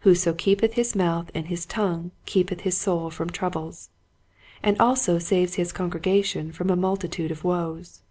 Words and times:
"Whoso 0.00 0.32
keepeth 0.32 0.72
his 0.72 0.96
mouth 0.96 1.30
and 1.32 1.46
his 1.46 1.64
tongue 1.64 2.10
keepeth 2.26 2.62
his 2.62 2.76
soul 2.76 3.08
from 3.08 3.30
troubles," 3.30 3.90
and 4.64 4.76
also 4.80 5.20
saves 5.20 5.54
his 5.54 5.70
congregation 5.72 6.50
from 6.50 6.70
a 6.70 6.74
multitude 6.76 7.30
of 7.30 7.44
woes. 7.44 8.02